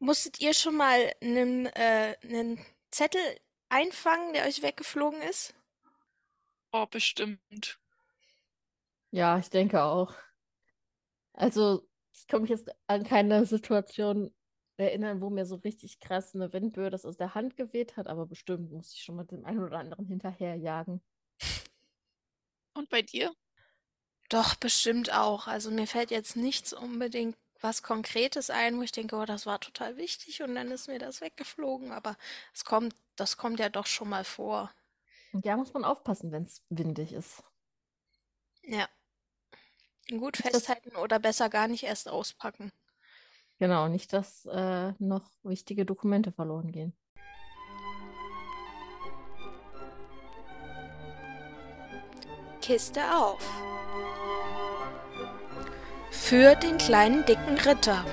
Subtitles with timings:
[0.00, 3.20] Musstet ihr schon mal einen, äh, 'nen Zettel
[3.68, 5.54] einfangen, der euch weggeflogen ist?
[6.72, 7.78] Oh, bestimmt.
[9.12, 10.14] Ja, ich denke auch.
[11.34, 14.34] Also, ich kann mich jetzt an keine Situation
[14.76, 18.26] erinnern, wo mir so richtig krass eine Windböe das aus der Hand geweht hat, aber
[18.26, 21.00] bestimmt muss ich schon mal dem einen oder anderen hinterherjagen.
[22.74, 23.34] Und bei dir?
[24.30, 25.46] Doch, bestimmt auch.
[25.48, 29.60] Also mir fällt jetzt nichts unbedingt was Konkretes ein, wo ich denke, oh, das war
[29.60, 32.16] total wichtig und dann ist mir das weggeflogen, aber
[32.54, 34.70] es kommt, das kommt ja doch schon mal vor.
[35.32, 37.42] Und ja, muss man aufpassen, wenn es windig ist.
[38.62, 38.88] Ja.
[40.10, 42.72] Gut Nicht, festhalten oder besser gar nicht erst auspacken.
[43.58, 46.96] genau, nicht, dass äh, noch wichtige Dokumente verloren gehen.
[52.60, 53.67] Kiste auf.
[56.28, 58.04] Für den kleinen dicken Ritter.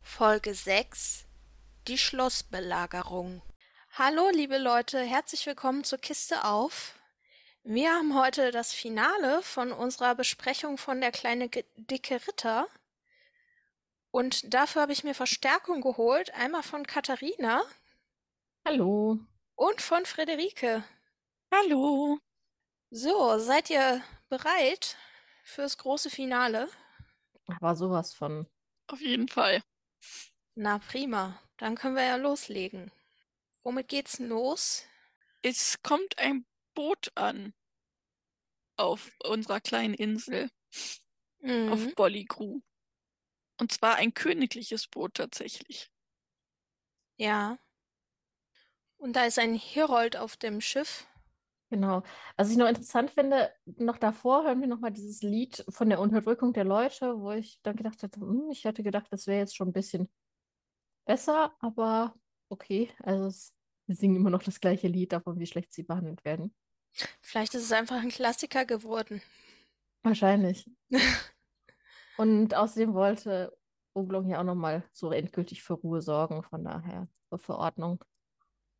[0.00, 1.26] Folge 6
[1.86, 3.42] Die Schlossbelagerung.
[3.92, 6.94] Hallo, liebe Leute, herzlich willkommen zur Kiste auf.
[7.62, 12.68] Wir haben heute das Finale von unserer Besprechung von der kleine dicke Ritter.
[14.10, 17.64] Und dafür habe ich mir Verstärkung geholt, einmal von Katharina
[18.64, 19.18] Hallo.
[19.56, 20.84] und von Friederike.
[21.52, 22.18] Hallo.
[22.90, 24.98] So, seid ihr bereit
[25.42, 26.68] fürs große Finale?
[27.46, 28.46] Aber sowas von.
[28.86, 29.62] Auf jeden Fall.
[30.56, 32.92] Na prima, dann können wir ja loslegen.
[33.62, 34.84] Womit geht's denn los?
[35.42, 37.52] Es kommt ein Boot an
[38.76, 40.48] auf unserer kleinen Insel,
[41.66, 41.94] auf Mhm.
[41.94, 42.62] Bolligru.
[43.60, 45.90] Und zwar ein königliches Boot tatsächlich.
[47.18, 47.58] Ja.
[48.96, 51.07] Und da ist ein Herold auf dem Schiff.
[51.70, 52.02] Genau.
[52.36, 56.54] Was ich noch interessant finde, noch davor hören wir nochmal dieses Lied von der Unterdrückung
[56.54, 59.68] der Leute, wo ich dann gedacht hatte, hm, ich hätte gedacht, das wäre jetzt schon
[59.68, 60.08] ein bisschen
[61.04, 62.14] besser, aber
[62.48, 62.90] okay.
[63.02, 63.54] Also es,
[63.86, 66.54] wir singen immer noch das gleiche Lied davon, wie schlecht sie behandelt werden.
[67.20, 69.20] Vielleicht ist es einfach ein Klassiker geworden.
[70.02, 70.70] Wahrscheinlich.
[72.16, 73.56] Und außerdem wollte
[73.94, 78.02] Oblong ja auch nochmal so endgültig für Ruhe sorgen, von daher zur Verordnung.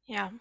[0.06, 0.32] Ja.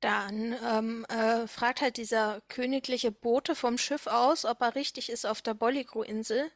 [0.00, 5.26] Dann ähm, äh, fragt halt dieser königliche Bote vom Schiff aus, ob er richtig ist
[5.26, 6.50] auf der Bolligru-Insel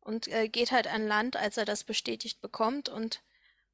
[0.00, 3.22] und äh, geht halt an Land, als er das bestätigt bekommt und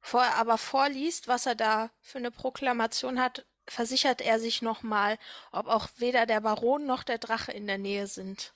[0.01, 5.17] vorher aber vorliest, was er da für eine Proklamation hat, versichert er sich nochmal,
[5.51, 8.53] ob auch weder der Baron noch der Drache in der Nähe sind.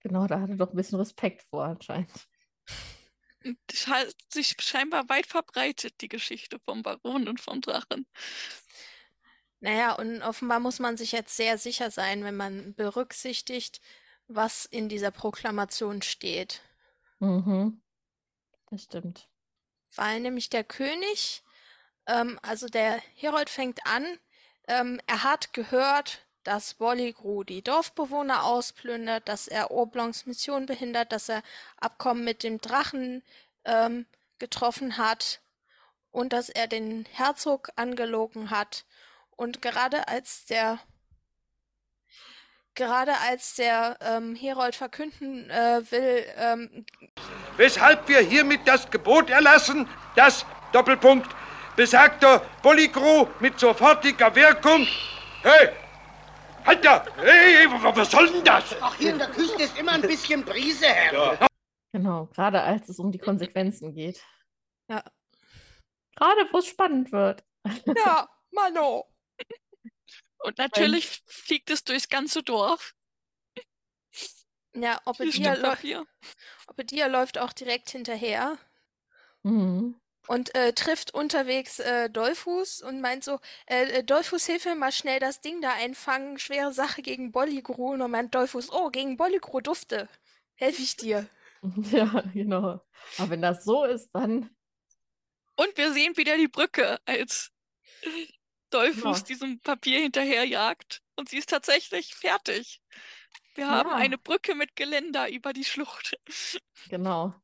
[0.00, 2.10] Genau, da hat er doch ein bisschen Respekt vor anscheinend.
[3.68, 8.06] Das hat sich scheinbar weit verbreitet, die Geschichte vom Baron und vom Drachen.
[9.60, 13.80] Naja, und offenbar muss man sich jetzt sehr sicher sein, wenn man berücksichtigt,
[14.28, 16.60] was in dieser Proklamation steht.
[17.20, 17.80] Mhm,
[18.70, 19.28] das stimmt.
[19.94, 21.42] Weil nämlich der König,
[22.06, 24.04] ähm, also der Herold fängt an,
[24.68, 31.28] ähm, er hat gehört, dass Bolligru die Dorfbewohner ausplündert, dass er Oblongs Mission behindert, dass
[31.28, 31.42] er
[31.76, 33.24] Abkommen mit dem Drachen
[33.64, 34.06] ähm,
[34.38, 35.40] getroffen hat
[36.12, 38.84] und dass er den Herzog angelogen hat.
[39.36, 40.78] Und gerade als der
[42.74, 46.84] gerade als der ähm, Herold verkünden äh, will, ähm,
[47.56, 51.26] weshalb wir hiermit das Gebot erlassen, dass, Doppelpunkt,
[51.74, 54.86] besagter Polygro mit sofortiger Wirkung...
[55.42, 55.70] Hey!
[56.66, 57.04] Halt da!
[57.16, 58.64] Hey, wa- was soll denn das?
[58.80, 61.48] Ach, hier in der Küste ist immer ein bisschen Brise, Herr.
[61.92, 64.22] Genau, gerade als es um die Konsequenzen geht.
[64.90, 65.02] ja,
[66.14, 67.42] Gerade wo es spannend wird.
[67.96, 69.06] ja, Mano.
[70.42, 72.94] Und natürlich fliegt es durchs ganze Dorf.
[74.74, 75.74] Ja, Obadiah, läu.
[76.68, 78.58] Obadiah läuft auch direkt hinterher
[79.44, 79.94] Mhm.
[80.28, 84.92] und äh, trifft unterwegs äh, Dolphus und meint so, äh, äh, Dolphus, hilf mir mal
[84.92, 87.92] schnell das Ding da einfangen, schwere Sache gegen Bolligru.
[87.92, 90.08] Und dann meint Dolphus, oh, gegen Bolligru Dufte.
[90.56, 91.28] Helfe ich dir.
[91.92, 92.80] Ja, genau.
[93.18, 94.50] Aber wenn das so ist, dann
[95.56, 97.50] Und wir sehen wieder die Brücke, als
[98.70, 99.26] Dolphus Genau.
[99.26, 101.02] diesem Papier hinterherjagt.
[101.16, 102.82] Und sie ist tatsächlich fertig.
[103.54, 103.96] Wir haben Ja.
[103.96, 106.18] eine Brücke mit Geländer über die Schlucht.
[106.90, 107.34] Genau.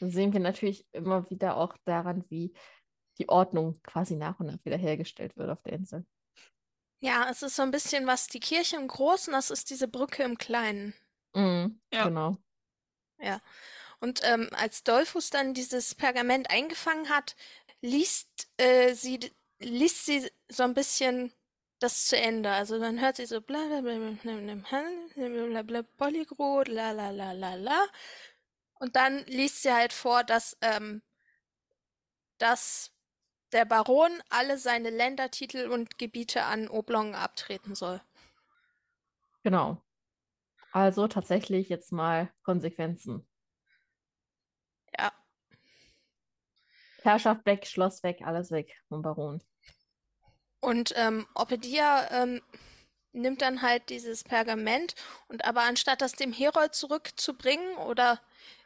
[0.00, 2.52] Da sehen wir natürlich immer wieder auch daran, wie
[3.18, 6.04] die Ordnung quasi nach und nach wiederhergestellt wird auf der Insel.
[7.00, 10.22] Ja, es ist so ein bisschen was die Kirche im Großen, das ist diese Brücke
[10.22, 10.94] im Kleinen.
[11.34, 12.04] Mhm, Ja.
[12.04, 12.36] Genau.
[13.18, 13.40] Ja.
[14.00, 17.34] Und ähm, als Dolphus dann dieses Pergament eingefangen hat,
[17.80, 21.32] liest, äh, sie, liest sie so ein bisschen
[21.78, 22.50] das zu Ende.
[22.50, 27.54] Also dann hört sie so bla bla bla bla bla Polygrot, la la la la
[27.54, 27.86] la.
[28.78, 31.02] Und dann liest sie halt vor, dass, ähm,
[32.38, 32.92] dass
[33.52, 38.02] der Baron alle seine Ländertitel und Gebiete an Oblong abtreten soll.
[39.42, 39.82] Genau.
[40.72, 43.26] Also tatsächlich jetzt mal Konsequenzen.
[47.06, 49.42] Herrschaft weg, Schloss weg, alles weg vom Baron.
[50.60, 52.42] Und ähm, Opedia ähm,
[53.12, 54.94] nimmt dann halt dieses Pergament
[55.28, 58.20] und aber anstatt das dem Herold zurückzubringen oder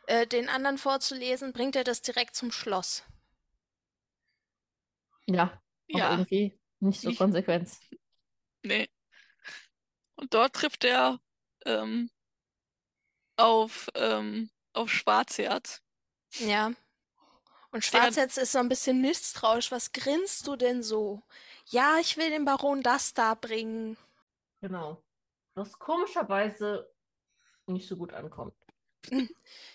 [0.06, 3.04] äh, den anderen vorzulesen, bringt er das direkt zum Schloss.
[5.26, 5.44] Ja,
[5.92, 6.10] auch Ja.
[6.12, 7.70] irgendwie nicht so Ich- konsequent.
[8.62, 8.88] Nee.
[10.16, 11.20] Und dort trifft er
[11.64, 12.10] ähm,
[13.36, 15.82] auf, ähm, auf Schwarzherz.
[16.38, 16.72] Ja.
[17.72, 19.70] Und Schwarzherz ist so ein bisschen misstrauisch.
[19.70, 21.22] Was grinst du denn so?
[21.66, 23.96] Ja, ich will dem Baron das da bringen.
[24.60, 25.00] Genau.
[25.54, 26.90] Was komischerweise
[27.66, 28.54] nicht so gut ankommt.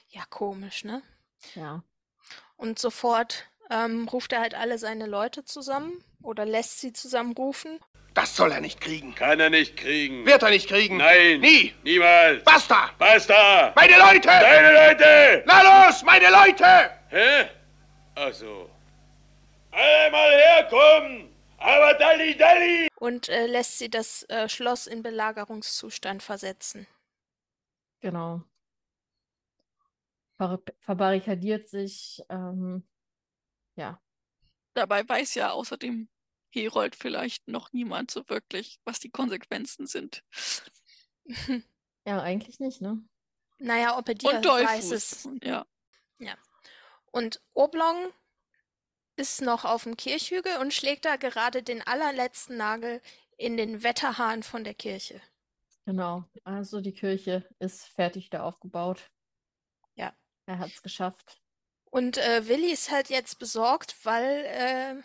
[0.10, 1.02] Ja, komisch, ne?
[1.56, 1.84] Ja.
[2.56, 7.82] Und sofort ähm, ruft er halt alle seine Leute zusammen oder lässt sie zusammenrufen.
[8.14, 9.14] Das soll er nicht kriegen.
[9.14, 10.26] Kann er nicht kriegen.
[10.26, 10.98] Wird er nicht kriegen.
[10.98, 11.42] Nein.
[11.42, 11.74] Nie.
[11.84, 12.46] Niemals.
[12.46, 12.92] Basta.
[12.98, 13.74] Basta.
[13.76, 14.28] Meine Leute.
[14.30, 15.44] Deine Leute.
[15.46, 16.92] Na los, meine Leute.
[17.10, 17.50] Hä?
[18.16, 18.70] Ach so.
[19.72, 21.36] Alle mal herkommen.
[21.58, 22.88] Aber Dalli Dalli.
[22.98, 26.86] und äh, lässt sie das äh, Schloss in Belagerungszustand versetzen.
[28.02, 28.44] Genau.
[30.38, 32.22] Ver verbarrikadiert sich.
[32.30, 32.84] Ähm,
[33.78, 34.00] ja,
[34.76, 36.10] Dabei weiß ja außerdem
[36.50, 40.22] Herold vielleicht noch niemand so wirklich, was die Konsequenzen sind.
[42.06, 43.02] ja, eigentlich nicht, ne?
[43.58, 44.92] Naja, Opedia Und weiß Dollfuß.
[44.92, 45.30] es.
[45.42, 45.66] Ja.
[47.16, 48.12] Und Oblong
[49.16, 53.02] ist noch auf dem Kirchhügel und schlägt da gerade den allerletzten Nagel
[53.38, 55.22] in den Wetterhahn von der Kirche.
[55.86, 56.26] Genau.
[56.44, 59.10] Also die Kirche ist fertig da aufgebaut.
[59.94, 60.14] Ja.
[60.46, 61.42] Er hat es geschafft.
[61.86, 64.96] Und äh, Willi ist halt jetzt besorgt, weil äh,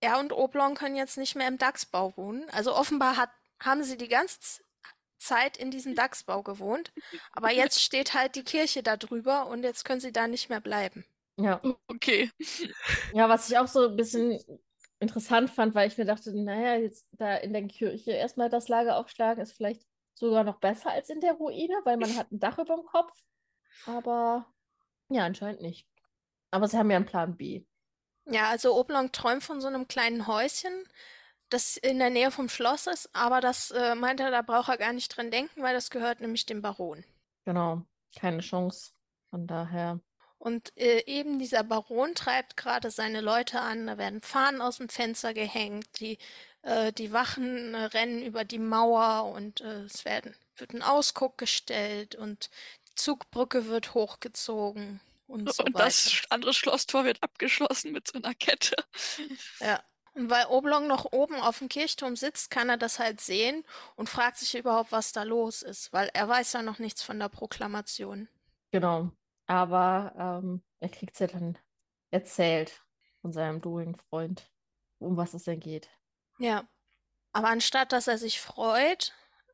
[0.00, 2.46] er und Oblong können jetzt nicht mehr im Dachsbau wohnen.
[2.50, 4.62] Also offenbar hat, haben sie die ganze
[5.16, 6.92] Zeit in diesem Dachsbau gewohnt,
[7.32, 10.60] aber jetzt steht halt die Kirche da drüber und jetzt können sie da nicht mehr
[10.60, 11.06] bleiben.
[11.36, 11.60] Ja.
[11.88, 12.30] Okay.
[13.12, 14.38] Ja, was ich auch so ein bisschen
[15.00, 18.96] interessant fand, weil ich mir dachte, naja, jetzt da in der Kirche erstmal das Lager
[18.96, 22.58] aufschlagen, ist vielleicht sogar noch besser als in der Ruine, weil man hat ein Dach
[22.58, 23.12] über dem Kopf.
[23.86, 24.46] Aber
[25.08, 25.88] ja, anscheinend nicht.
[26.50, 27.64] Aber sie haben ja einen Plan B.
[28.26, 30.72] Ja, also Oblong träumt von so einem kleinen Häuschen,
[31.50, 34.78] das in der Nähe vom Schloss ist, aber das äh, meint er, da braucht er
[34.78, 37.04] gar nicht dran denken, weil das gehört nämlich dem Baron.
[37.44, 37.82] Genau.
[38.16, 38.92] Keine Chance.
[39.28, 40.00] Von daher.
[40.44, 44.90] Und äh, eben dieser Baron treibt gerade seine Leute an, da werden Fahnen aus dem
[44.90, 46.18] Fenster gehängt, die,
[46.60, 51.38] äh, die Wachen äh, rennen über die Mauer und äh, es werden, wird ein Ausguck
[51.38, 52.50] gestellt und
[52.88, 55.86] die Zugbrücke wird hochgezogen und so Und weiter.
[55.86, 58.76] das andere Schlosstor wird abgeschlossen mit so einer Kette.
[59.60, 59.82] Ja.
[60.12, 63.64] Und weil Oblong noch oben auf dem Kirchturm sitzt, kann er das halt sehen
[63.96, 67.18] und fragt sich überhaupt, was da los ist, weil er weiß ja noch nichts von
[67.18, 68.28] der Proklamation.
[68.72, 69.10] Genau.
[69.46, 71.58] Aber ähm, er kriegt es ja dann
[72.10, 72.82] erzählt
[73.20, 74.50] von seinem During-Freund,
[74.98, 75.88] um was es denn geht.
[76.38, 76.68] Ja.
[77.32, 79.12] Aber anstatt dass er sich freut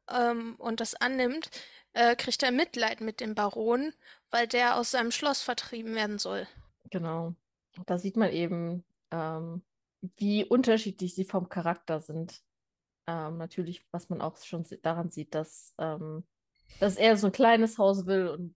[0.09, 1.51] ähm, und das annimmt,
[1.93, 3.93] äh, kriegt er Mitleid mit dem Baron,
[4.31, 6.47] weil der aus seinem Schloss vertrieben werden soll.
[6.91, 7.35] Genau.
[7.87, 9.63] Da sieht man eben, ähm,
[10.17, 12.43] wie unterschiedlich sie vom Charakter sind.
[13.07, 16.25] Ähm, natürlich, was man auch schon daran sieht, dass, ähm,
[16.79, 18.55] dass er so ein kleines Haus will und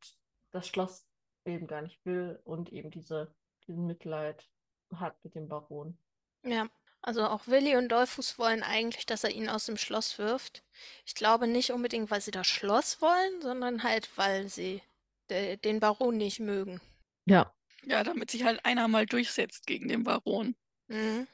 [0.51, 1.07] das Schloss
[1.45, 3.35] eben gar nicht will und eben diese,
[3.67, 4.49] diesen Mitleid
[4.95, 5.99] hat mit dem Baron.
[6.45, 6.69] Ja.
[7.03, 10.65] Also auch Willi und Dollfuß wollen eigentlich, dass er ihn aus dem Schloss wirft.
[11.05, 14.83] Ich glaube nicht unbedingt, weil sie das Schloss wollen, sondern halt, weil sie
[15.29, 16.81] de den Baron nicht mögen.
[17.27, 17.53] Ja,
[17.87, 20.57] Ja, damit sich halt einer mal durchsetzt gegen den Baron.
[20.89, 21.27] Mhm.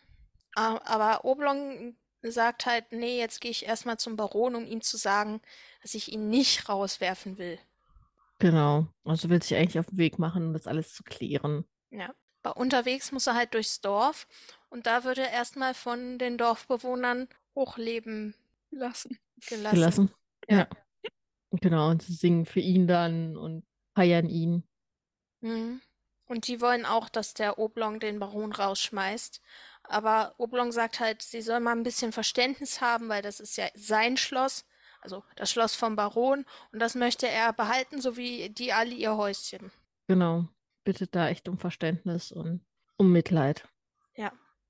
[0.55, 5.40] Aber Oblong sagt halt, nee, jetzt gehe ich erstmal zum Baron, um ihm zu sagen,
[5.83, 7.59] dass ich ihn nicht rauswerfen will.
[8.40, 8.88] Genau.
[9.04, 11.64] Also will sich eigentlich auf den Weg machen, um das alles zu klären.
[11.90, 12.12] Ja.
[12.42, 14.26] Aber unterwegs muss er halt durchs Dorf
[14.70, 18.35] und da wird er erstmal von den Dorfbewohnern hochleben
[18.70, 19.18] Lassen.
[19.47, 19.75] gelassen.
[19.75, 20.14] Gelassen.
[20.49, 20.59] Ja.
[20.59, 20.68] Ja.
[21.61, 24.62] Genau, und sie singen für ihn dann und feiern ihn.
[25.40, 25.80] Mhm.
[26.26, 29.42] Und die wollen auch, dass der Oblong den Baron rausschmeißt.
[29.82, 33.66] Aber Oblong sagt halt, sie soll mal ein bisschen Verständnis haben, weil das ist ja
[33.75, 34.64] sein Schloss,
[35.00, 39.16] also das Schloss vom Baron, und das möchte er behalten, so wie die alle ihr
[39.16, 39.71] Häuschen.
[40.07, 40.49] Genau.
[40.85, 42.64] Bittet da echt um Verständnis und
[42.97, 43.64] um Mitleid.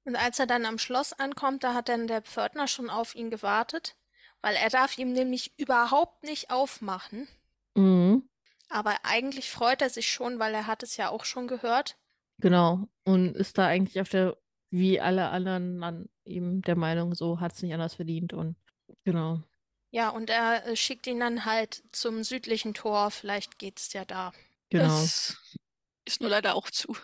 [0.05, 3.31] Und als er dann am Schloss ankommt, da hat dann der Pförtner schon auf ihn
[3.31, 3.97] gewartet,
[4.41, 7.29] weil er darf ihm nämlich überhaupt nicht aufmachen.
[7.75, 8.29] Mhm.
[8.69, 11.99] Aber eigentlich freut er sich schon, weil er hat es ja auch schon gehört.
[12.39, 12.89] Genau.
[13.05, 14.37] Und ist da eigentlich auf der,
[14.71, 18.33] wie alle anderen, an ihm der Meinung, so hat es nicht anders verdient.
[18.33, 18.57] Und
[19.05, 19.43] genau.
[19.91, 23.11] Ja, und er äh, schickt ihn dann halt zum südlichen Tor.
[23.11, 24.33] Vielleicht geht's ja da.
[24.71, 24.85] Genau.
[24.85, 25.37] Das
[26.07, 26.97] ist nur leider auch zu.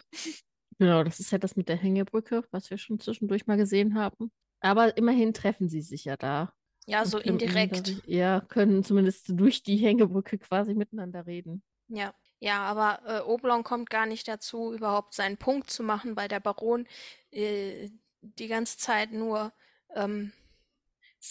[0.78, 4.30] Genau, das ist ja das mit der Hängebrücke, was wir schon zwischendurch mal gesehen haben.
[4.60, 6.52] Aber immerhin treffen sie sich ja da.
[6.86, 8.02] Ja, so können indirekt.
[8.06, 11.62] Ja, können zumindest durch die Hängebrücke quasi miteinander reden.
[11.88, 16.28] Ja, ja, aber äh, Oblong kommt gar nicht dazu, überhaupt seinen Punkt zu machen, weil
[16.28, 16.86] der Baron
[17.30, 17.90] äh,
[18.20, 19.52] die ganze Zeit nur
[19.94, 20.32] ähm,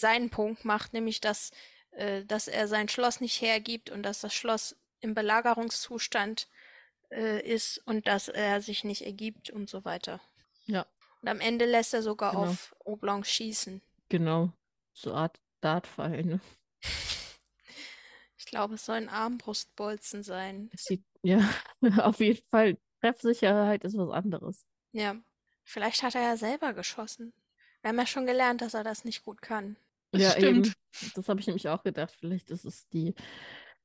[0.00, 1.50] seinen Punkt macht, nämlich dass,
[1.92, 6.48] äh, dass er sein Schloss nicht hergibt und dass das Schloss im Belagerungszustand
[7.10, 10.20] äh, ist und dass er sich nicht ergibt und so weiter.
[10.66, 10.86] Ja.
[11.22, 12.44] Und am Ende lässt er sogar Genau.
[12.50, 13.80] auf Oblong schießen.
[14.08, 14.52] Genau.
[14.92, 16.40] So Art Dartpfeil, ne?
[18.38, 20.70] Ich glaube, es soll ein Armbrustbolzen sein.
[20.72, 21.40] Es sieht, ja,
[21.98, 22.78] auf jeden Fall.
[23.00, 24.64] Treffsicherheit ist was anderes.
[24.92, 25.16] Ja,
[25.64, 27.32] vielleicht hat er ja selber geschossen.
[27.82, 29.76] Wir haben ja schon gelernt, dass er das nicht gut kann.
[30.12, 30.72] Das Ja, stimmt.
[31.00, 31.12] eben.
[31.14, 32.14] Das habe ich nämlich auch gedacht.
[32.18, 33.14] Vielleicht ist es die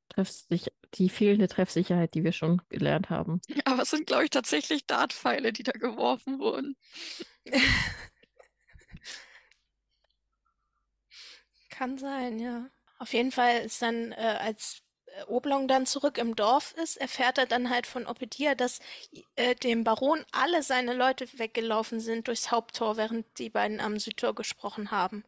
[0.10, 3.42] Treffsich die fehlende Treffsicherheit, die wir schon gelernt haben.
[3.66, 6.76] Aber es sind, glaube ich, tatsächlich Dartpfeile, die da geworfen wurden.
[11.70, 12.70] Kann sein, ja.
[13.00, 17.38] Auf jeden Fall ist dann, äh, als äh, Oblong dann zurück im Dorf ist, erfährt
[17.38, 18.80] er dann halt von Opedia, dass
[19.36, 24.36] äh, dem Baron alle seine Leute weggelaufen sind durchs Haupttor, während die beiden am Südtor
[24.36, 25.24] gesprochen haben.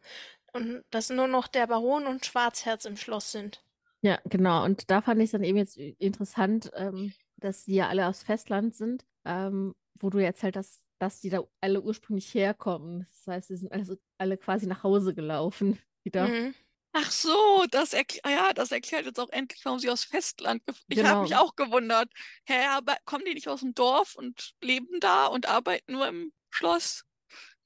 [0.54, 3.62] Und dass nur noch der Baron und Schwarzherz im Schloss sind.
[4.02, 4.64] Ja, genau.
[4.64, 8.22] Und da fand ich es dann eben jetzt interessant, ähm, dass die ja alle aus
[8.22, 13.06] Festland sind, ähm, wo du jetzt halt das, dass die da alle ursprünglich herkommen.
[13.10, 16.28] Das heißt, sie sind also alle quasi nach Hause gelaufen wieder.
[16.28, 16.54] Mhm.
[16.92, 20.62] Ach so, das, erkl ah ja, das erklärt jetzt auch endlich, warum sie aus Festland.
[20.88, 21.42] Ich habe mich Genau.
[21.42, 22.08] auch gewundert.
[22.46, 26.32] Hä, aber kommen die nicht aus dem Dorf und leben da und arbeiten nur im
[26.50, 27.04] Schloss?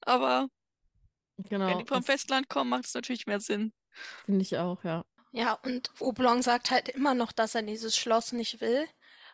[0.01, 0.47] Aber
[1.47, 1.67] Genau.
[1.67, 3.73] wenn die vom Festland kommen, macht es natürlich mehr Sinn.
[4.25, 5.03] finde ich auch, ja.
[5.31, 8.87] Ja, und Oblong sagt halt immer noch, dass er dieses Schloss nicht will.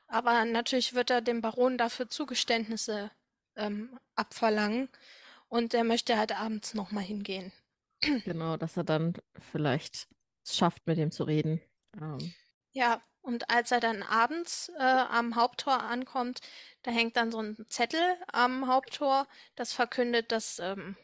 [0.08, 3.12] Aber natürlich wird er dem Baron dafür Zugeständnisse
[3.56, 4.90] ähm, abverlangen.
[5.48, 7.52] Und er möchte halt abends nochmal hingehen.
[8.26, 10.08] Genau, dass er dann vielleicht
[10.44, 11.62] es schafft, mit dem zu reden.
[12.00, 12.34] Ähm,
[12.74, 16.42] Ja, und als er dann abends äh, am Haupttor ankommt,
[16.84, 20.96] da hängt dann so ein Zettel am Haupttor, das verkündet, dass, ähm,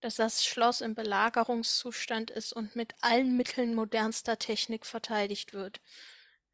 [0.00, 5.80] dass das Schloss im Belagerungszustand ist und mit allen Mitteln modernster Technik verteidigt wird.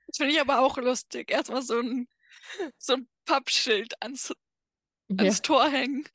[0.06, 1.30] Das finde ich aber auch lustig.
[1.30, 2.08] Erstmal so ein,
[2.78, 4.34] so ein Pappschild ans,
[5.08, 6.08] ja, ans Tor hängen.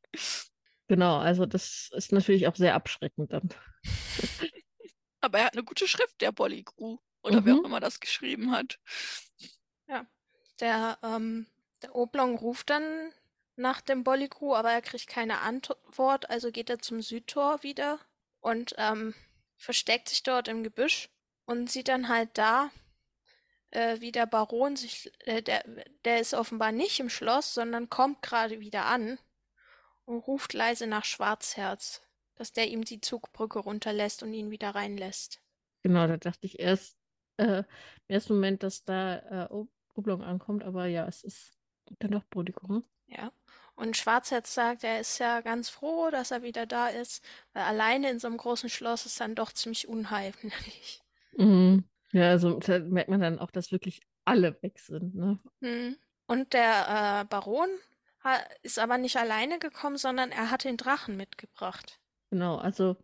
[0.88, 3.50] genau, also das ist natürlich auch sehr abschreckend dann.
[5.22, 7.00] Aber er hat eine gute Schrift, der Bolligru.
[7.24, 7.66] Oder wer auch Mhm.
[7.66, 8.80] immer das geschrieben hat.
[10.60, 11.48] Der, ähm,
[11.82, 13.14] der Oblong ruft dann
[13.60, 18.00] nach dem Bolligru, aber er kriegt keine Antwort, also geht er zum Südtor wieder
[18.40, 19.14] und ähm,
[19.58, 21.10] versteckt sich dort im Gebüsch
[21.46, 22.72] und sieht dann halt da,
[23.72, 25.64] äh, wie der Baron sich, äh, der,
[26.06, 29.20] der ist offenbar nicht im Schloss, sondern kommt gerade wieder an
[30.06, 32.02] und ruft leise nach Schwarzherz,
[32.36, 35.42] dass der ihm die Zugbrücke runterlässt und ihn wieder reinlässt.
[35.84, 36.98] Genau, da dachte ich erst
[37.38, 37.66] äh, im
[38.08, 41.52] ersten Moment, dass da äh, Ob- Oblong ankommt, aber ja, es ist
[42.00, 42.84] dann doch Brodikum.
[43.08, 43.32] Ja.
[43.80, 48.10] Und Schwarzherz sagt, er ist ja ganz froh, dass er wieder da ist, weil alleine
[48.12, 51.02] in so einem großen Schloss ist dann doch ziemlich unheimlich.
[51.38, 51.86] Mhm.
[52.12, 52.60] Ja, also
[52.90, 55.40] merkt man dann auch, dass wirklich alle weg sind, ne?
[55.62, 55.96] Hm.
[56.28, 57.70] Und der äh, Baron
[58.62, 62.00] ist aber nicht alleine gekommen, sondern er hat den Drachen mitgebracht.
[62.32, 62.98] Genau, also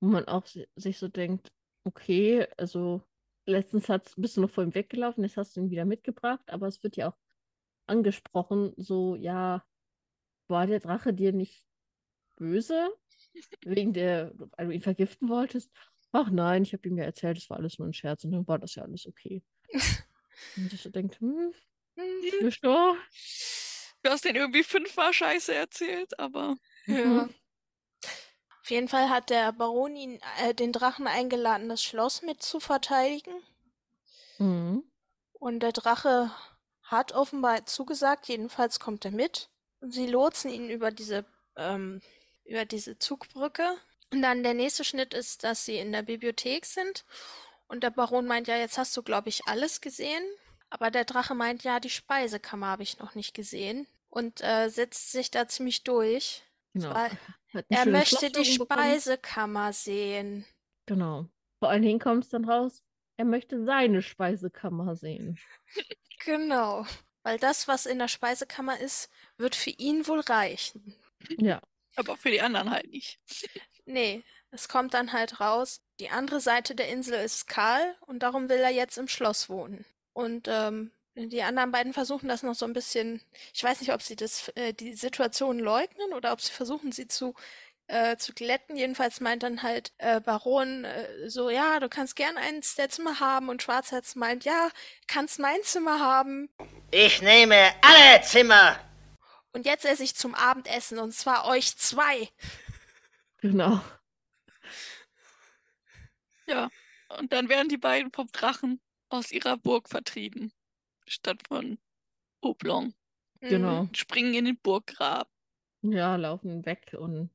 [0.00, 1.52] wo man auch si- sich so denkt,
[1.84, 3.02] okay, also
[3.46, 6.68] letztens hat, bist du noch vor ihm weggelaufen, jetzt hast du ihn wieder mitgebracht, aber
[6.68, 7.16] es wird ja auch
[7.86, 9.64] angesprochen, so, ja,
[10.52, 11.66] war der Drache dir nicht
[12.36, 12.90] böse,
[13.64, 15.72] wegen der, weil du ihn vergiften wolltest?
[16.12, 18.48] Ach nein, ich habe ihm ja erzählt, es war alles nur ein Scherz und dann
[18.48, 19.44] war das ja alles okay.
[20.56, 21.52] Und ich so denkt, hm,
[21.96, 22.22] Hm.
[22.40, 22.96] ist doch.
[24.02, 26.56] Du hast den irgendwie fünfmal Scheiße erzählt, aber
[26.86, 27.28] Ja.
[27.28, 27.34] Mhm.
[28.62, 32.58] Auf jeden Fall hat der Baron ihn, äh, den Drachen eingeladen, das Schloss mit zu
[32.58, 33.42] verteidigen.
[34.38, 34.82] Mhm.
[35.34, 36.30] Und der Drache
[36.82, 39.50] hat offenbar zugesagt, jedenfalls kommt er mit.
[39.82, 41.24] Und sie lotsen ihn über diese,
[41.56, 42.00] ähm,
[42.44, 43.76] über diese Zugbrücke.
[44.12, 47.04] Und dann der nächste Schnitt ist, dass sie in der Bibliothek sind.
[47.66, 50.22] Und der Baron meint, ja, jetzt hast du, glaube ich, alles gesehen.
[50.70, 53.88] Aber der Drache meint, ja, die Speisekammer habe ich noch nicht gesehen.
[54.08, 56.44] Und äh, setzt sich da ziemlich durch.
[56.74, 56.94] Genau.
[57.68, 58.44] Er möchte die.
[58.44, 60.46] Speisekammer sehen.
[60.86, 61.26] Genau.
[61.58, 62.82] Vor allen Dingen kommt es dann raus,
[63.16, 65.38] er möchte seine Speisekammer sehen.
[66.24, 66.86] Genau.
[67.22, 70.96] Weil das, was in der Speisekammer ist, wird für ihn wohl reichen.
[71.38, 71.60] Ja.
[71.96, 73.18] Aber für die anderen halt nicht.
[73.84, 78.48] Nee, es kommt dann halt raus, die andere Seite der Insel ist kahl und darum
[78.48, 79.84] will er jetzt im Schloss wohnen.
[80.12, 84.02] Und ähm, die anderen beiden versuchen das noch so ein bisschen, ich weiß nicht, ob
[84.02, 87.34] sie das, äh, die Situation leugnen oder ob sie versuchen, sie zu,
[87.86, 88.76] äh, zu glätten.
[88.76, 93.20] Jedenfalls meint dann halt äh, Baron äh, so, ja, du kannst gern eins der Zimmer
[93.20, 94.70] haben und Schwarzherz meint, ja,
[95.06, 96.48] kannst mein Zimmer haben.
[96.90, 98.78] Ich nehme alle Zimmer.
[99.52, 102.28] Und jetzt esse ich zum Abendessen und zwar euch zwei.
[103.40, 103.80] Genau.
[106.46, 106.70] Ja.
[107.18, 110.52] Und dann werden die beiden vom Drachen aus ihrer Burg vertrieben.
[111.06, 111.78] Statt von
[112.40, 112.94] Oblong.
[113.40, 113.48] Mhm.
[113.48, 113.80] Genau.
[113.80, 115.30] Und springen in den Burggraben.
[115.82, 117.30] Ja, laufen weg und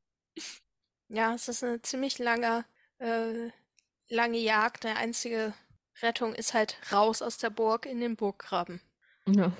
[1.09, 2.65] Ja, es ist eine ziemlich lange,
[2.99, 3.49] äh,
[4.09, 4.83] lange Jagd.
[4.83, 5.53] Der einzige
[6.01, 8.81] Rettung ist halt raus aus der Burg in den Burggraben.
[9.27, 9.51] ja,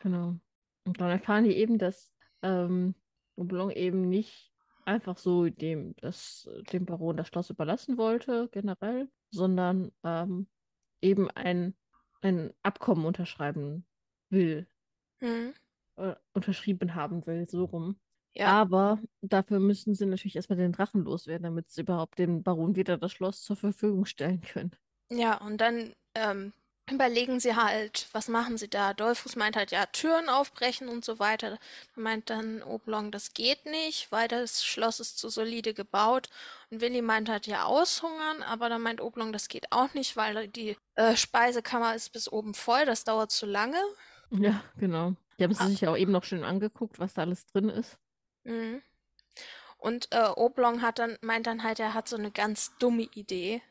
[0.00, 0.38] genau.
[0.84, 2.12] Und dann erfahren die eben, dass
[2.42, 2.94] ähm,
[3.36, 4.52] Oblong eben nicht
[4.84, 10.48] einfach so dem, das, dem Baron das Schloss überlassen wollte, generell, sondern ähm,
[11.00, 11.76] eben ein,
[12.22, 13.84] ein Abkommen unterschreiben
[14.30, 14.68] will,
[15.20, 15.54] Mhm.
[15.96, 17.98] äh, unterschrieben haben will, so rum.
[18.36, 22.76] Ja, Aber dafür müssen sie natürlich erstmal den Drachen loswerden, damit sie überhaupt dem Baron
[22.76, 24.72] wieder das Schloss zur Verfügung stellen können.
[25.10, 26.52] ja, und dann ähm,
[26.90, 28.94] überlegen sie halt, was machen sie da?
[28.94, 31.50] Dolphus meint halt, ja, Türen aufbrechen und so weiter.
[31.50, 31.58] Da
[32.00, 36.28] meint dann Oblong, das geht nicht, weil das Schloss ist zu solide gebaut.
[36.70, 40.48] Und Willi meint halt, ja, aushungern, aber dann meint Oblong, das geht auch nicht, weil
[40.48, 43.78] die äh, Speisekammer ist bis oben voll, das dauert zu lange.
[44.30, 45.14] Ja, genau.
[45.38, 45.68] Die haben sie Ah.
[45.68, 47.98] sich ja auch eben noch schön angeguckt, was da alles drin ist.
[48.46, 48.82] Mhm.
[49.78, 53.62] Und äh, Oblong hat dann, meint dann halt, er hat so eine ganz dumme Idee.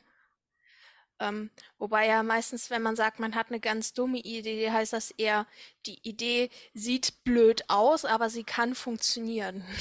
[1.20, 5.12] Ähm, wobei ja meistens, wenn man sagt, man hat eine ganz dumme Idee, heißt das
[5.12, 5.48] eher,
[5.86, 9.64] die Idee sieht blöd aus, aber sie kann funktionieren.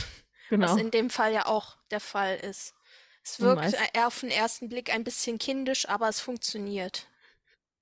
[0.51, 0.67] Genau.
[0.69, 2.75] Was in dem Fall ja auch der Fall ist.
[3.25, 7.07] Es wirkt auf den ersten Blick ein bisschen kindisch, aber es funktioniert.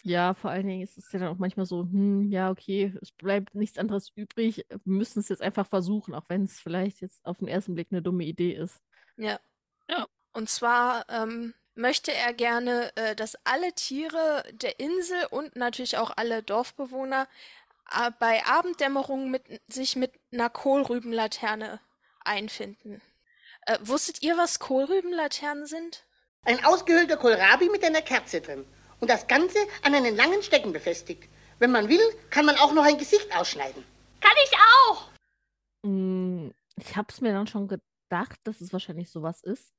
[0.05, 3.13] Ja, vor allen Dingen ist es ja dann auch manchmal so, hm, ja, okay, es
[3.13, 4.67] bleibt nichts anderes übrig.
[4.69, 7.89] Wir müssen es jetzt einfach versuchen, auch wenn es vielleicht jetzt auf den ersten Blick
[7.93, 8.81] eine dumme Idee ist.
[9.17, 9.39] Ja.
[9.89, 10.07] Ja.
[10.33, 16.11] Und zwar ähm, möchte er gerne, äh, dass alle Tiere der Insel und natürlich auch
[16.17, 17.29] alle Dorfbewohner
[17.93, 21.81] äh, bei Abenddämmerung mit, sich mit einer Kohlrübenlaterne
[22.25, 23.01] einfinden.
[23.67, 26.05] Äh, wusstet ihr, was Kohlrübenlaternen sind?
[26.45, 28.67] Ein ausgehöhlter Kohlrabi mit einer Kerze drin.
[29.03, 31.29] Und das Ganze an einen langen Stecken befestigt.
[31.59, 31.99] Wenn man will,
[32.31, 33.85] kann man auch noch ein Gesicht ausschneiden.
[34.21, 34.53] Kann ich
[34.87, 35.11] auch.
[35.83, 39.73] Mm, Ich habe es mir dann schon gedacht, dass es wahrscheinlich sowas ist.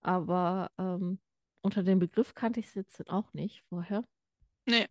[0.00, 1.20] Aber ähm,
[1.62, 4.02] unter dem Begriff kannte ich es jetzt auch nicht vorher.
[4.66, 4.88] Nee.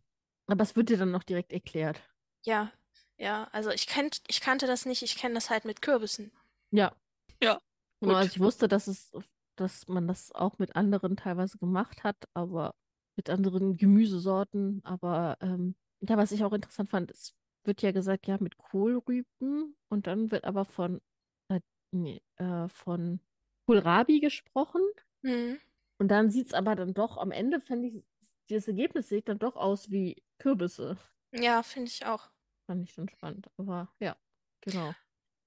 [0.47, 2.01] Aber es wird dir dann noch direkt erklärt.
[2.45, 2.71] Ja,
[3.17, 6.31] ja, also ich, kennt, ich kannte das nicht, ich kenne das halt mit Kürbissen.
[6.71, 6.95] Ja.
[7.43, 7.59] Ja,
[7.99, 8.15] gut.
[8.15, 9.11] also ich wusste, dass es,
[9.57, 12.73] dass man das auch mit anderen teilweise gemacht hat, aber
[13.15, 14.81] mit anderen Gemüsesorten.
[14.83, 19.75] Aber ähm, ja, was ich auch interessant fand, es wird ja gesagt, ja, mit Kohlrüben
[19.89, 21.01] und dann wird aber von,
[21.49, 21.59] äh,
[21.91, 23.19] nee, äh, von
[23.67, 24.81] Kohlrabi gesprochen.
[25.21, 25.59] Mhm.
[25.99, 28.03] Und dann sieht es aber dann doch, am Ende fände ich,
[28.49, 30.97] das Ergebnis sieht dann doch aus wie Kürbisse.
[31.31, 32.29] Ja, finde ich auch.
[32.65, 33.49] Fand ich dann spannend.
[33.57, 34.15] Aber ja,
[34.61, 34.95] genau.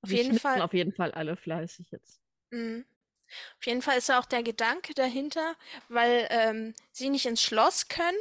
[0.02, 0.60] Auf Wir jeden Fall.
[0.62, 2.20] auf jeden Fall alle fleißig jetzt.
[2.50, 2.84] Mhm.
[3.58, 5.54] Auf jeden Fall ist ja auch der Gedanke dahinter,
[5.88, 8.16] weil ähm, sie nicht ins Schloss können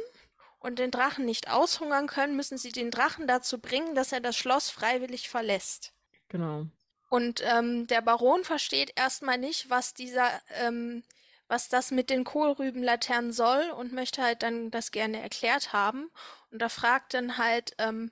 [0.58, 4.36] und den Drachen nicht aushungern können, müssen sie den Drachen dazu bringen, dass er das
[4.36, 5.92] Schloss freiwillig verlässt.
[6.28, 6.66] Genau.
[7.10, 11.04] Und ähm, der Baron versteht erstmal nicht, was dieser, ähm,
[11.48, 16.10] was das mit den Kohlrübenlaternen soll und möchte halt dann das gerne erklärt haben.
[16.50, 18.10] Und da fragt dann halt, ähm,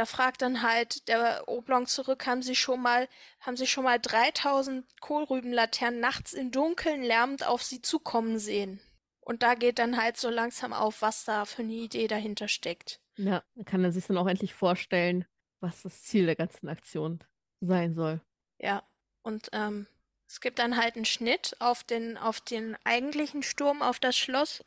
[0.00, 3.06] da fragt dann halt der Oblong zurück, haben Sie schon mal,
[3.40, 8.80] haben Sie schon mal 3000 Kohlrübenlaternen nachts im Dunkeln lärmend auf Sie zukommen sehen?
[9.20, 12.98] Und da geht dann halt so langsam auf, was da für eine Idee dahinter steckt.
[13.18, 15.26] Ja, dann kann er sich dann auch endlich vorstellen,
[15.60, 17.22] was das Ziel der ganzen Aktion
[17.60, 18.22] sein soll.
[18.58, 18.82] Ja,
[19.20, 19.86] und ähm,
[20.26, 24.64] es gibt dann halt einen Schnitt auf den, auf den eigentlichen Sturm auf das Schloss.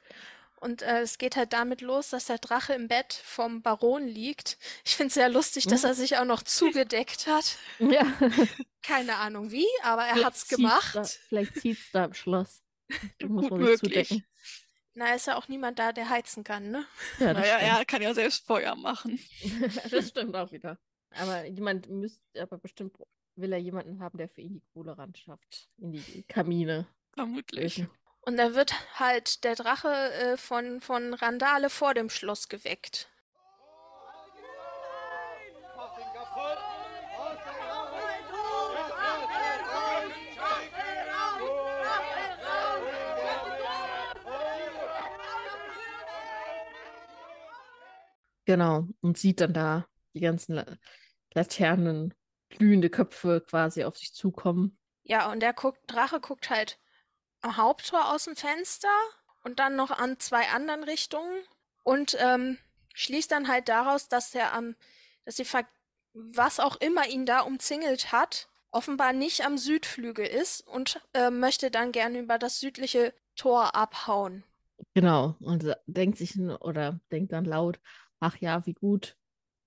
[0.63, 4.57] Und äh, es geht halt damit los, dass der Drache im Bett vom Baron liegt.
[4.85, 5.89] Ich finde es sehr lustig, dass Ja.
[5.89, 7.57] er sich auch noch zugedeckt hat.
[7.79, 8.05] Ja.
[8.81, 10.95] Keine Ahnung wie, aber er Vielleicht hat's zieht's gemacht.
[10.95, 12.61] Da, vielleicht zieht es da im Schloss.
[13.19, 14.07] Da muss Gut man sich möglich.
[14.09, 14.25] zudecken.
[14.95, 16.85] Na, ist ja auch niemand da, der heizen kann, ne?
[17.19, 17.71] Ja, Naja, stimmt.
[17.79, 19.19] er kann ja selbst Feuer machen.
[19.91, 20.77] das stimmt auch wieder.
[21.15, 22.95] Aber jemand müsste aber bestimmt
[23.35, 25.67] will er jemanden haben, der für ihn die Kohle ran schafft.
[25.77, 26.87] In die Kamine.
[27.13, 27.85] Vermutlich.
[28.25, 33.09] Und da wird halt der Drache äh, von, von Randale vor dem Schloss geweckt.
[48.45, 48.87] Genau.
[49.01, 50.65] Und sieht dann da die ganzen La
[51.33, 52.13] Laternen,
[52.49, 54.77] glühende Köpfe quasi auf sich zukommen.
[55.03, 56.77] Ja, und der guckt, Drache guckt halt
[57.43, 58.89] am Haupttor aus dem Fenster
[59.43, 61.43] und dann noch an zwei anderen Richtungen
[61.83, 62.57] und ähm,
[62.93, 64.75] schließt dann halt daraus, dass er am,
[65.25, 65.45] dass die
[66.13, 71.71] was auch immer ihn da umzingelt hat, offenbar nicht am Südflügel ist und äh, möchte
[71.71, 74.43] dann gerne über das südliche Tor abhauen.
[74.93, 75.35] Genau.
[75.39, 77.79] Und denkt sich oder denkt dann laut,
[78.19, 79.17] ach ja, wie gut.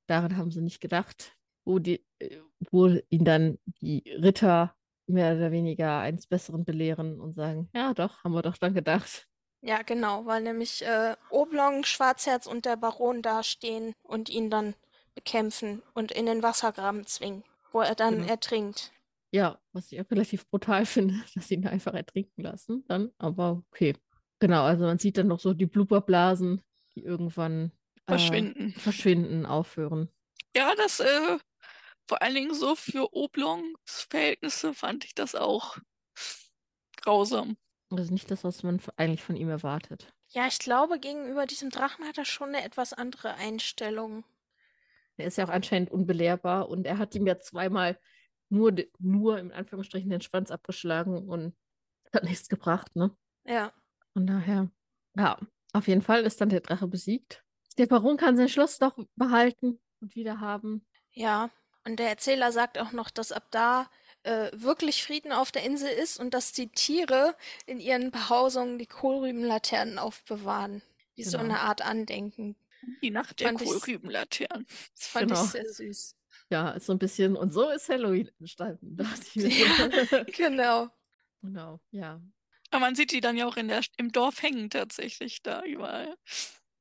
[0.07, 1.37] Daran haben sie nicht gedacht.
[1.65, 4.77] Wo die, äh, wo ihn dann die Ritter
[5.07, 9.27] mehr oder weniger eines Besseren belehren und sagen, ja doch, haben wir doch dann gedacht.
[9.63, 14.75] Ja, genau, weil nämlich äh, Oblong, Schwarzherz und der Baron da stehen und ihn dann
[15.15, 17.43] bekämpfen und in den Wassergraben zwingen,
[17.73, 18.29] wo er dann Genau.
[18.29, 18.93] ertrinkt.
[19.33, 23.63] Ja, was ich auch relativ brutal finde, dass sie ihn einfach ertrinken lassen dann, aber
[23.73, 23.95] okay.
[24.39, 26.61] Genau, also man sieht dann noch so die Blubberblasen,
[26.95, 27.73] die irgendwann
[28.07, 28.73] äh, Verschwinden.
[28.79, 30.11] verschwinden, aufhören.
[30.55, 31.39] Ja, das, äh,
[32.07, 35.79] vor allen Dingen so für Oblongs Verhältnisse fand ich das auch
[36.97, 37.57] grausam.
[37.91, 40.13] Das ist nicht das, was man eigentlich von ihm erwartet.
[40.29, 44.25] Ja, ich glaube, gegenüber diesem Drachen hat er schon eine etwas andere Einstellung.
[45.17, 47.99] Er ist ja auch anscheinend unbelehrbar und er hat ihm ja zweimal
[48.49, 51.57] nur, nur in Anführungsstrichen den Schwanz abgeschlagen und
[52.13, 53.17] hat nichts gebracht, ne?
[53.45, 53.73] Ja.
[54.13, 54.71] Von daher,
[55.17, 55.39] ja,
[55.73, 57.45] auf jeden Fall ist dann der Drache besiegt.
[57.79, 60.87] Der Baron kann sein Schloss doch behalten und wieder haben.
[61.13, 61.51] Ja,
[61.87, 63.89] und der Erzähler sagt auch noch, dass ab da
[64.25, 68.87] äh, wirklich Frieden auf der Insel ist und dass die Tiere in ihren Behausungen die
[68.87, 70.83] Kohlrübenlaternen aufbewahren.
[71.15, 71.51] Wie so Genau.
[71.55, 72.57] eine Art Andenken.
[73.03, 74.67] Die Nacht der Kohlrübenlaternen.
[74.95, 75.45] Das fand Genau.
[75.45, 76.17] ich sehr süß.
[76.51, 79.49] Ja, ist so ein bisschen, und so ist Halloween entstanden, dachte ich mir.
[79.49, 80.25] Ja.
[80.25, 80.89] Genau.
[81.43, 82.21] Genau, ja.
[82.71, 86.17] Aber man sieht die dann ja auch in der, im Dorf hängen tatsächlich da überall.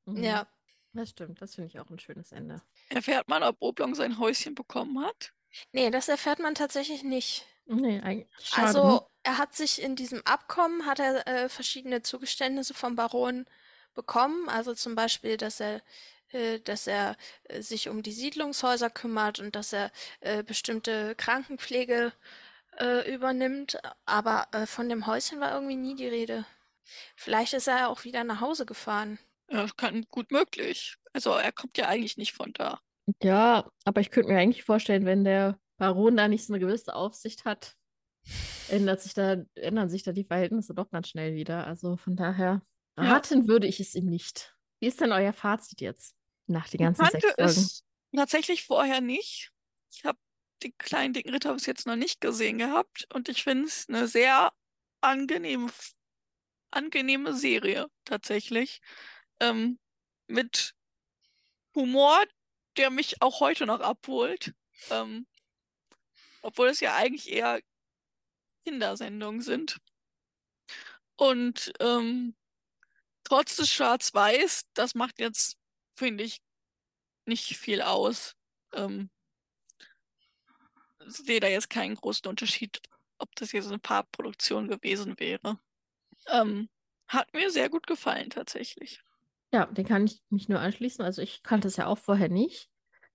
[0.04, 0.22] Mhm.
[0.22, 0.48] Ja.
[0.92, 2.62] Das stimmt, das finde ich auch ein schönes Ende.
[2.88, 5.32] Erfährt man, ob Oblong sein Häuschen bekommen hat?
[5.72, 7.46] Nee, das erfährt man tatsächlich nicht.
[7.66, 9.00] Nee, eigentlich schade, Also, ne?
[9.22, 13.46] er hat sich in diesem Abkommen, hat er äh, verschiedene Zugeständnisse vom Baron
[13.94, 14.48] bekommen.
[14.48, 15.82] Also zum Beispiel, dass er,
[16.30, 22.12] äh, dass er äh, sich um die Siedlungshäuser kümmert und dass er äh, bestimmte Krankenpflege
[22.78, 23.78] äh, übernimmt.
[24.06, 26.46] Aber äh, von dem Häuschen war irgendwie nie die Rede.
[27.16, 29.18] Vielleicht ist er auch wieder nach Hause gefahren.
[29.50, 30.96] Ja, kann gut möglich.
[31.12, 32.80] Also er kommt ja eigentlich nicht von da.
[33.22, 36.94] Ja, aber ich könnte mir eigentlich vorstellen, wenn der Baron da nicht so eine gewisse
[36.94, 37.76] Aufsicht hat,
[38.68, 41.66] ändert sich da, ändern sich da die Verhältnisse doch ganz schnell wieder.
[41.66, 42.62] Also von daher
[43.00, 43.04] Ja.
[43.10, 44.56] raten würde ich es ihm nicht.
[44.80, 47.70] Wie ist denn euer Fazit jetzt nach den Ich ganzen sechs kannte Folgen?
[47.70, 47.82] es
[48.14, 49.50] tatsächlich vorher nicht.
[49.92, 50.18] Ich habe
[50.62, 54.08] die kleinen dicken Ritter bis jetzt noch nicht gesehen gehabt und ich finde es eine
[54.08, 54.52] sehr
[55.00, 55.70] angenehme,
[56.70, 58.80] angenehme Serie tatsächlich.
[59.40, 59.78] Ähm,
[60.28, 60.74] mit
[61.74, 62.24] Humor,
[62.76, 64.54] der mich auch heute noch abholt.
[64.90, 65.26] Ähm,
[66.42, 67.60] obwohl es ja eigentlich eher
[68.64, 69.78] Kindersendungen sind.
[71.16, 72.36] Und ähm,
[73.24, 75.56] trotz des Schwarz-Weiß, das macht jetzt,
[75.96, 76.40] finde ich,
[77.26, 78.36] nicht viel aus.
[78.72, 79.10] Ähm,
[81.06, 82.80] ich sehe da jetzt keinen großen Unterschied,
[83.18, 85.58] ob das jetzt eine Paarproduktion gewesen wäre.
[86.26, 86.68] Ähm,
[87.08, 89.02] hat mir sehr gut gefallen, tatsächlich.
[89.56, 91.02] Ja, den kann ich mich nur anschließen.
[91.02, 92.68] Also ich kannte es ja auch vorher nicht.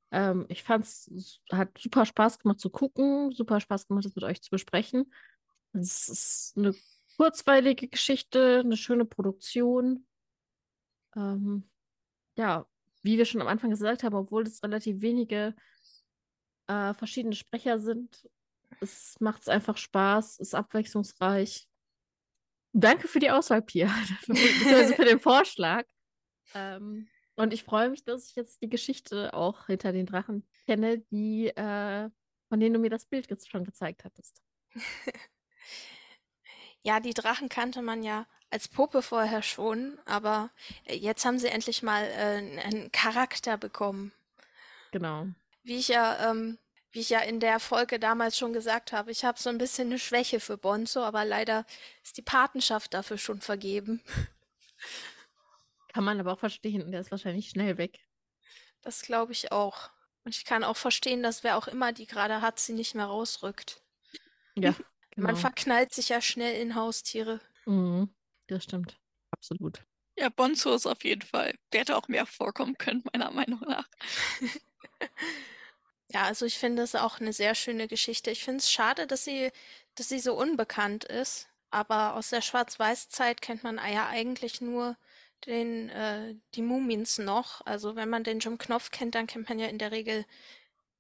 [0.10, 4.23] Ähm, ich fand es, hat super Spaß gemacht zu gucken, super Spaß gemacht, das mit
[4.23, 5.13] euch zu besprechen.
[5.73, 6.73] Es ist eine
[7.15, 10.08] kurzweilige Geschichte, eine schöne Produktion.
[11.15, 11.69] Ähm,
[12.36, 12.65] ja,
[13.04, 15.54] wie wir schon am Anfang gesagt haben, obwohl es relativ wenige
[16.65, 18.27] äh, verschiedene Sprecher sind,
[18.80, 21.67] es macht einfach Spaß, ist abwechslungsreich.
[22.73, 23.93] Danke für die Auswahl, Pia,
[24.25, 25.86] beziehungsweise für den Vorschlag.
[26.53, 30.99] Ähm, und ich freue mich, dass ich jetzt die Geschichte auch hinter den Drachen kenne,
[30.99, 32.09] die, äh,
[32.49, 34.41] von denen du mir das Bild jetzt schon gezeigt hattest.
[36.83, 40.49] Ja, die Drachen kannte man ja als Puppe vorher schon, aber
[40.85, 44.11] äh, jetzt haben sie endlich mal äh, einen Charakter bekommen.
[44.91, 45.27] Genau.
[45.63, 46.57] Wie ich ja, ähm,
[46.91, 49.87] wie ich ja in der Folge damals schon gesagt habe, ich habe so ein bisschen
[49.89, 51.65] eine Schwäche für Bonzo, aber leider
[52.03, 54.01] ist die Patenschaft dafür schon vergeben.
[55.93, 57.99] Kann man aber auch verstehen, der ist wahrscheinlich schnell weg.
[58.82, 59.89] Das glaube ich auch.
[60.23, 63.06] Und ich kann auch verstehen, dass wer auch immer die gerade hat, sie nicht mehr
[63.06, 63.82] rausrückt.
[64.56, 64.71] Ja,
[65.15, 65.39] Man genau.
[65.39, 67.41] verknallt sich ja schnell in Haustiere.
[67.65, 68.13] Mhm.
[68.47, 68.97] Das stimmt.
[69.32, 69.82] Absolut.
[70.17, 71.56] Ja, Bonzo ist auf jeden Fall.
[71.73, 73.88] Der hätte auch mehr vorkommen können, meiner Meinung nach.
[76.13, 78.32] Ja, also ich finde es auch eine sehr schöne Geschichte.
[78.32, 79.49] Ich finde es schade, dass sie,
[79.95, 81.47] dass sie so unbekannt ist.
[81.69, 84.97] Aber aus der Schwarz-Weiß-Zeit kennt man ja eigentlich nur
[85.45, 87.65] den, äh, die Mumins noch.
[87.65, 90.25] Also wenn man den Jim Knopf kennt, dann kennt man ja in der Regel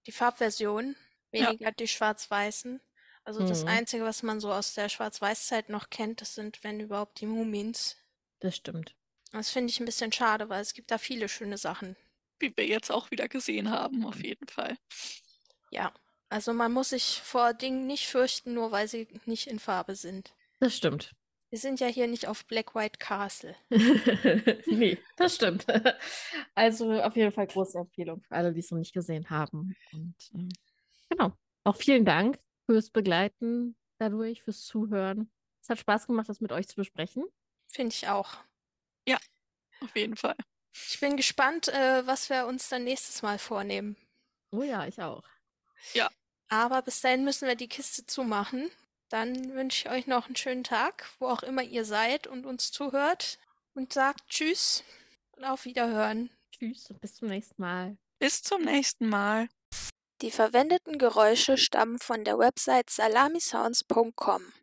[0.07, 0.95] die Farbversion,
[1.33, 1.51] Ja.
[1.51, 2.81] weniger die Schwarz-Weißen.
[3.23, 3.67] Also das Mhm.
[3.67, 7.97] Einzige, was man so aus der Schwarz-Weiß-Zeit noch kennt, das sind, wenn überhaupt, die Mumins.
[8.41, 8.93] Das stimmt.
[9.33, 11.97] Das finde ich ein bisschen schade, weil es gibt da viele schöne Sachen.
[12.39, 14.77] Wie wir jetzt auch wieder gesehen haben, auf jeden Fall.
[15.71, 15.91] Ja,
[16.29, 20.33] also man muss sich vor Dingen nicht fürchten, nur weil sie nicht in Farbe sind.
[20.59, 21.11] Das stimmt.
[21.51, 23.55] Wir sind ja hier nicht auf Black White Castle.
[24.67, 25.65] Nee, das stimmt.
[26.55, 29.75] Also auf jeden Fall große Empfehlung für alle, die es noch nicht gesehen haben.
[29.91, 30.49] Und ähm,
[31.09, 31.33] genau.
[31.63, 35.29] Auch vielen Dank fürs Begleiten dadurch, fürs Zuhören.
[35.61, 37.25] Es hat Spaß gemacht, das mit euch zu besprechen.
[37.67, 38.37] Finde ich auch.
[39.81, 40.35] Auf jeden Fall.
[40.73, 43.97] Ich bin gespannt, äh, was wir uns dann nächstes Mal vornehmen.
[44.51, 45.23] Oh ja, ich auch.
[46.49, 48.69] Aber bis dahin müssen wir die Kiste zumachen.
[49.11, 52.71] Dann wünsche ich euch noch einen schönen Tag, wo auch immer ihr seid und uns
[52.71, 53.39] zuhört.
[53.73, 54.85] Und sagt Tschüss
[55.31, 56.29] und auf Wiederhören.
[56.51, 57.97] Tschüss und bis zum nächsten Mal.
[58.19, 59.49] Bis zum nächsten Mal.
[60.21, 64.53] Die verwendeten Geräusche stammen von der Website salamisounds.com.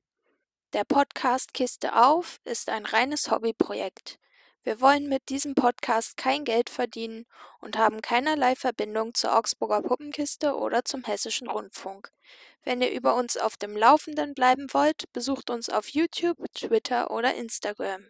[0.72, 4.18] Der Podcast Kiste auf ist ein reines Hobbyprojekt.
[4.62, 7.26] Wir wollen mit diesem Podcast kein Geld verdienen
[7.60, 12.12] und haben keinerlei Verbindung zur Augsburger Puppenkiste oder zum Hessischen Rundfunk.
[12.68, 17.34] Wenn ihr über uns auf dem Laufenden bleiben wollt, besucht uns auf YouTube, Twitter oder
[17.34, 18.02] Instagram.